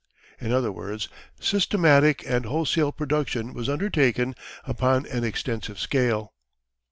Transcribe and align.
In 0.39 0.51
other 0.51 0.71
words, 0.71 1.09
systematic 1.39 2.23
and 2.25 2.45
wholesale 2.45 2.91
production 2.91 3.53
was 3.53 3.69
undertaken 3.69 4.33
upon 4.63 5.05
an 5.05 5.23
extensive 5.23 5.77
scale. 5.79 6.33